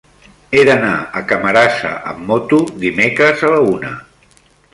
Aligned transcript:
He 0.55 0.61
d'anar 0.69 0.93
a 1.19 1.21
Camarasa 1.31 1.91
amb 2.13 2.25
moto 2.33 2.63
dimecres 2.87 3.45
a 3.49 3.53
la 3.55 3.61
una. 3.77 3.95